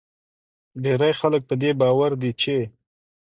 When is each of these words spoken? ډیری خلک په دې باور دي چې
ډیری 0.83 1.11
خلک 1.19 1.41
په 1.49 1.55
دې 1.61 1.71
باور 1.81 2.11
دي 2.21 2.31
چې 2.41 2.57